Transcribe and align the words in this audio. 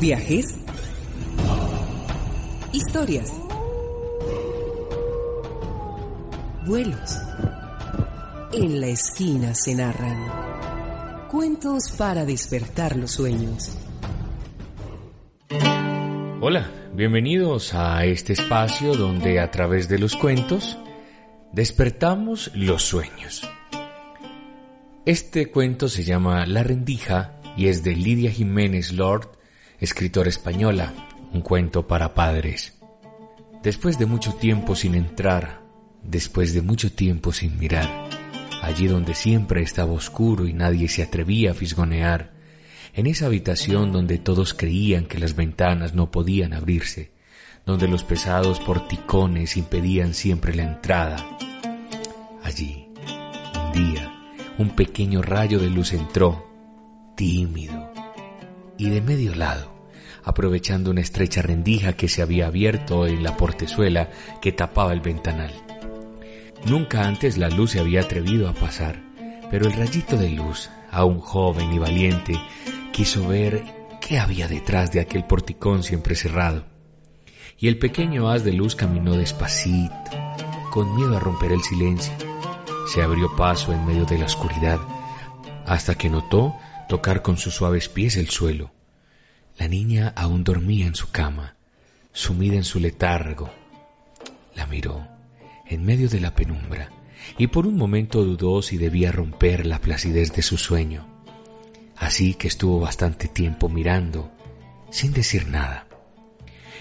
Viajes. 0.00 0.54
Historias. 2.72 3.32
Vuelos. 6.64 7.18
En 8.52 8.80
la 8.80 8.86
esquina 8.86 9.56
se 9.56 9.74
narran. 9.74 11.26
Cuentos 11.28 11.90
para 11.98 12.24
despertar 12.24 12.96
los 12.96 13.10
sueños. 13.10 13.76
Hola, 16.40 16.70
bienvenidos 16.94 17.74
a 17.74 18.04
este 18.04 18.34
espacio 18.34 18.94
donde 18.94 19.40
a 19.40 19.50
través 19.50 19.88
de 19.88 19.98
los 19.98 20.14
cuentos 20.14 20.78
despertamos 21.52 22.52
los 22.54 22.84
sueños. 22.84 23.50
Este 25.04 25.50
cuento 25.50 25.88
se 25.88 26.04
llama 26.04 26.46
La 26.46 26.62
rendija 26.62 27.40
y 27.56 27.66
es 27.66 27.82
de 27.82 27.96
Lidia 27.96 28.30
Jiménez 28.30 28.92
Lord 28.92 29.37
escritora 29.80 30.28
española, 30.28 30.92
un 31.32 31.40
cuento 31.40 31.86
para 31.86 32.14
padres. 32.14 32.74
Después 33.62 33.98
de 33.98 34.06
mucho 34.06 34.34
tiempo 34.34 34.74
sin 34.74 34.94
entrar, 34.94 35.62
después 36.02 36.52
de 36.52 36.62
mucho 36.62 36.92
tiempo 36.92 37.32
sin 37.32 37.58
mirar, 37.58 38.08
allí 38.62 38.88
donde 38.88 39.14
siempre 39.14 39.62
estaba 39.62 39.92
oscuro 39.92 40.46
y 40.46 40.52
nadie 40.52 40.88
se 40.88 41.02
atrevía 41.02 41.52
a 41.52 41.54
fisgonear, 41.54 42.32
en 42.94 43.06
esa 43.06 43.26
habitación 43.26 43.92
donde 43.92 44.18
todos 44.18 44.54
creían 44.54 45.06
que 45.06 45.18
las 45.18 45.36
ventanas 45.36 45.94
no 45.94 46.10
podían 46.10 46.54
abrirse, 46.54 47.12
donde 47.64 47.86
los 47.86 48.02
pesados 48.02 48.58
porticones 48.60 49.56
impedían 49.56 50.14
siempre 50.14 50.54
la 50.54 50.64
entrada. 50.64 51.38
Allí, 52.42 52.88
un 53.54 53.72
día, 53.72 54.12
un 54.58 54.70
pequeño 54.70 55.22
rayo 55.22 55.60
de 55.60 55.70
luz 55.70 55.92
entró, 55.92 56.46
tímido, 57.14 57.87
y 58.78 58.88
de 58.88 59.02
medio 59.02 59.34
lado, 59.34 59.74
aprovechando 60.24 60.90
una 60.90 61.00
estrecha 61.00 61.42
rendija 61.42 61.94
que 61.94 62.08
se 62.08 62.22
había 62.22 62.46
abierto 62.46 63.06
en 63.06 63.22
la 63.22 63.36
portezuela 63.36 64.08
que 64.40 64.52
tapaba 64.52 64.92
el 64.92 65.00
ventanal. 65.00 65.52
Nunca 66.64 67.06
antes 67.06 67.36
la 67.36 67.50
luz 67.50 67.72
se 67.72 67.80
había 67.80 68.02
atrevido 68.02 68.48
a 68.48 68.54
pasar, 68.54 69.02
pero 69.50 69.66
el 69.66 69.72
rayito 69.72 70.16
de 70.16 70.30
luz, 70.30 70.70
aún 70.90 71.20
joven 71.20 71.72
y 71.72 71.78
valiente, 71.78 72.40
quiso 72.92 73.26
ver 73.26 73.64
qué 74.00 74.18
había 74.18 74.48
detrás 74.48 74.92
de 74.92 75.00
aquel 75.00 75.24
porticón 75.24 75.82
siempre 75.82 76.14
cerrado. 76.14 76.64
Y 77.58 77.68
el 77.68 77.78
pequeño 77.78 78.30
haz 78.30 78.44
de 78.44 78.52
luz 78.52 78.76
caminó 78.76 79.16
despacito, 79.16 79.94
con 80.70 80.94
miedo 80.94 81.16
a 81.16 81.20
romper 81.20 81.52
el 81.52 81.62
silencio. 81.62 82.12
Se 82.92 83.02
abrió 83.02 83.34
paso 83.36 83.72
en 83.72 83.84
medio 83.84 84.04
de 84.04 84.18
la 84.18 84.26
oscuridad, 84.26 84.78
hasta 85.66 85.96
que 85.96 86.08
notó 86.08 86.56
tocar 86.88 87.22
con 87.22 87.36
sus 87.36 87.54
suaves 87.54 87.88
pies 87.88 88.16
el 88.16 88.30
suelo. 88.30 88.72
La 89.56 89.68
niña 89.68 90.12
aún 90.16 90.42
dormía 90.42 90.86
en 90.86 90.94
su 90.94 91.10
cama, 91.10 91.56
sumida 92.12 92.56
en 92.56 92.64
su 92.64 92.80
letargo. 92.80 93.50
La 94.54 94.66
miró, 94.66 95.06
en 95.66 95.84
medio 95.84 96.08
de 96.08 96.20
la 96.20 96.34
penumbra, 96.34 96.90
y 97.36 97.48
por 97.48 97.66
un 97.66 97.76
momento 97.76 98.24
dudó 98.24 98.62
si 98.62 98.78
debía 98.78 99.12
romper 99.12 99.66
la 99.66 99.80
placidez 99.80 100.32
de 100.32 100.42
su 100.42 100.56
sueño. 100.56 101.06
Así 101.96 102.34
que 102.34 102.48
estuvo 102.48 102.80
bastante 102.80 103.28
tiempo 103.28 103.68
mirando, 103.68 104.30
sin 104.90 105.12
decir 105.12 105.48
nada. 105.48 105.86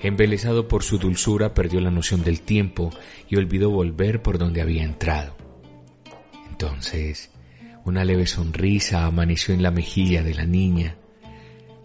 Embelesado 0.00 0.66
por 0.66 0.82
su 0.82 0.98
dulzura, 0.98 1.54
perdió 1.54 1.80
la 1.80 1.90
noción 1.90 2.24
del 2.24 2.40
tiempo 2.40 2.90
y 3.28 3.36
olvidó 3.36 3.70
volver 3.70 4.20
por 4.20 4.38
donde 4.38 4.60
había 4.60 4.82
entrado. 4.82 5.36
Entonces, 6.50 7.30
una 7.84 8.04
leve 8.04 8.26
sonrisa 8.26 9.04
amaneció 9.04 9.54
en 9.54 9.62
la 9.62 9.70
mejilla 9.70 10.22
de 10.22 10.34
la 10.34 10.44
niña. 10.46 10.96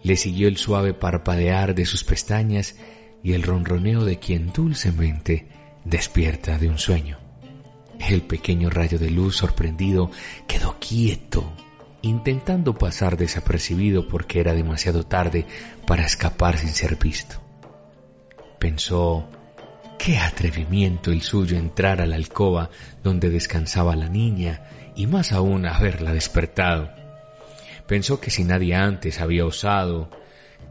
Le 0.02 0.16
siguió 0.16 0.48
el 0.48 0.56
suave 0.56 0.94
parpadear 0.94 1.74
de 1.74 1.86
sus 1.86 2.04
pestañas 2.04 2.76
y 3.22 3.32
el 3.32 3.42
ronroneo 3.42 4.04
de 4.04 4.18
quien 4.18 4.52
dulcemente 4.52 5.48
despierta 5.84 6.58
de 6.58 6.68
un 6.68 6.78
sueño. 6.78 7.18
El 7.98 8.22
pequeño 8.22 8.70
rayo 8.70 8.98
de 8.98 9.10
luz 9.10 9.36
sorprendido 9.36 10.10
quedó 10.46 10.76
quieto, 10.78 11.52
intentando 12.02 12.78
pasar 12.78 13.16
desapercibido 13.16 14.06
porque 14.06 14.38
era 14.38 14.54
demasiado 14.54 15.02
tarde 15.04 15.46
para 15.86 16.04
escapar 16.04 16.58
sin 16.58 16.70
ser 16.70 16.96
visto. 16.96 17.42
Pensó, 18.60 19.28
qué 19.98 20.18
atrevimiento 20.18 21.10
el 21.10 21.22
suyo 21.22 21.56
entrar 21.56 22.00
a 22.00 22.06
la 22.06 22.16
alcoba 22.16 22.70
donde 23.02 23.30
descansaba 23.30 23.96
la 23.96 24.08
niña 24.08 24.62
y 24.98 25.06
más 25.06 25.32
aún 25.32 25.64
haberla 25.64 26.12
despertado. 26.12 26.90
Pensó 27.86 28.20
que 28.20 28.32
si 28.32 28.42
nadie 28.42 28.74
antes 28.74 29.20
había 29.20 29.46
osado, 29.46 30.10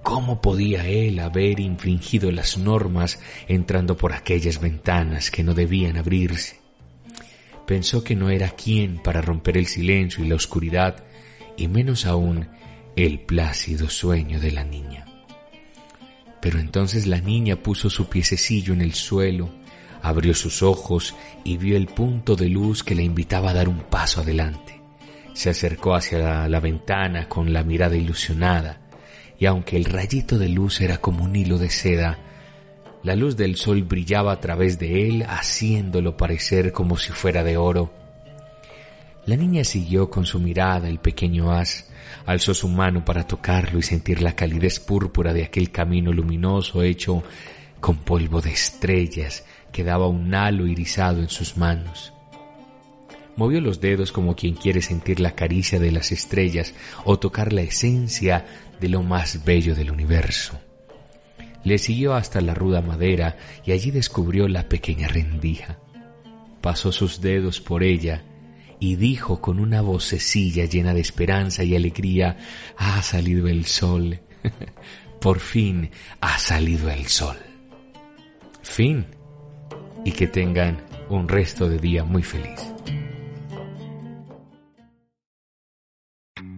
¿cómo 0.03 0.41
podía 0.41 0.85
él 0.85 1.19
haber 1.19 1.61
infringido 1.61 2.29
las 2.29 2.57
normas 2.57 3.19
entrando 3.47 3.95
por 3.95 4.11
aquellas 4.11 4.59
ventanas 4.59 5.31
que 5.31 5.43
no 5.45 5.53
debían 5.53 5.95
abrirse? 5.95 6.59
Pensó 7.65 8.03
que 8.03 8.17
no 8.17 8.29
era 8.29 8.49
quien 8.49 9.01
para 9.01 9.21
romper 9.21 9.57
el 9.57 9.65
silencio 9.65 10.25
y 10.25 10.27
la 10.27 10.35
oscuridad, 10.35 11.05
y 11.55 11.69
menos 11.69 12.05
aún 12.05 12.49
el 12.97 13.21
plácido 13.21 13.89
sueño 13.89 14.41
de 14.41 14.51
la 14.51 14.65
niña. 14.65 15.05
Pero 16.41 16.59
entonces 16.59 17.07
la 17.07 17.21
niña 17.21 17.55
puso 17.55 17.89
su 17.89 18.09
piececillo 18.09 18.73
en 18.73 18.81
el 18.81 18.93
suelo, 18.93 19.53
Abrió 20.01 20.33
sus 20.33 20.63
ojos 20.63 21.15
y 21.43 21.57
vio 21.57 21.77
el 21.77 21.87
punto 21.87 22.35
de 22.35 22.49
luz 22.49 22.83
que 22.83 22.95
le 22.95 23.03
invitaba 23.03 23.51
a 23.51 23.53
dar 23.53 23.69
un 23.69 23.79
paso 23.79 24.21
adelante. 24.21 24.81
Se 25.33 25.49
acercó 25.49 25.95
hacia 25.95 26.47
la, 26.47 26.59
ventana 26.59 27.29
con 27.29 27.53
la 27.53 27.63
mirada 27.63 27.95
ilusionada, 27.95 28.81
y 29.39 29.45
aunque 29.45 29.77
el 29.77 29.85
rayito 29.85 30.37
de 30.37 30.49
luz 30.49 30.81
era 30.81 30.97
como 30.97 31.23
un 31.23 31.35
hilo 31.35 31.57
de 31.57 31.69
seda, 31.69 32.17
la 33.03 33.15
luz 33.15 33.37
del 33.37 33.55
sol 33.55 33.83
brillaba 33.83 34.31
a 34.31 34.39
través 34.39 34.79
de 34.79 35.07
él, 35.07 35.25
haciéndolo 35.27 36.17
parecer 36.17 36.71
como 36.71 36.97
si 36.97 37.11
fuera 37.11 37.43
de 37.43 37.57
oro. 37.57 37.93
La 39.27 39.35
niña 39.35 39.63
siguió 39.63 40.09
con 40.09 40.25
su 40.25 40.39
mirada 40.39 40.87
el 40.87 40.99
pequeño 40.99 41.51
haz, 41.51 41.89
alzó 42.25 42.53
su 42.53 42.67
mano 42.67 43.03
para 43.05 43.27
tocarlo 43.27 43.77
y 43.77 43.83
sentir 43.83 44.21
la 44.21 44.35
calidez 44.35 44.79
púrpura 44.79 45.33
de 45.33 45.43
aquel 45.43 45.69
camino 45.69 46.11
luminoso 46.11 46.81
hecho 46.81 47.23
con 47.79 47.97
polvo 47.97 48.41
de 48.41 48.51
estrellas 48.51 49.45
quedaba 49.71 50.07
un 50.07 50.33
halo 50.33 50.67
irisado 50.67 51.21
en 51.21 51.29
sus 51.29 51.57
manos. 51.57 52.13
Movió 53.35 53.61
los 53.61 53.79
dedos 53.79 54.11
como 54.11 54.35
quien 54.35 54.55
quiere 54.55 54.81
sentir 54.81 55.19
la 55.19 55.35
caricia 55.35 55.79
de 55.79 55.91
las 55.91 56.11
estrellas 56.11 56.73
o 57.05 57.19
tocar 57.19 57.53
la 57.53 57.61
esencia 57.61 58.45
de 58.79 58.89
lo 58.89 59.03
más 59.03 59.45
bello 59.45 59.75
del 59.75 59.91
universo. 59.91 60.59
Le 61.63 61.77
siguió 61.77 62.15
hasta 62.15 62.41
la 62.41 62.53
ruda 62.53 62.81
madera 62.81 63.37
y 63.65 63.73
allí 63.73 63.91
descubrió 63.91 64.47
la 64.47 64.67
pequeña 64.67 65.07
rendija. 65.07 65.77
Pasó 66.61 66.91
sus 66.91 67.21
dedos 67.21 67.61
por 67.61 67.83
ella 67.83 68.23
y 68.79 68.95
dijo 68.95 69.41
con 69.41 69.59
una 69.59 69.81
vocecilla 69.81 70.65
llena 70.65 70.93
de 70.93 71.01
esperanza 71.01 71.63
y 71.63 71.75
alegría, 71.75 72.37
ha 72.77 73.01
salido 73.01 73.47
el 73.47 73.65
sol. 73.65 74.19
por 75.21 75.39
fin 75.39 75.91
ha 76.21 76.39
salido 76.39 76.89
el 76.89 77.07
sol. 77.07 77.37
Fin 78.69 79.05
y 80.05 80.11
que 80.11 80.27
tengan 80.27 80.77
un 81.09 81.27
resto 81.27 81.67
de 81.67 81.79
día 81.79 82.03
muy 82.03 82.21
feliz. 82.21 82.73